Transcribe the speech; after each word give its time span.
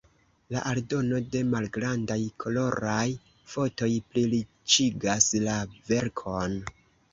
La 0.53 0.61
aldono 0.69 1.19
de 1.35 1.41
malgrandaj 1.49 2.17
koloraj 2.45 3.05
fotoj 3.53 3.91
pliriĉigas 4.15 5.31
la 5.47 5.61
verkon. 5.95 6.61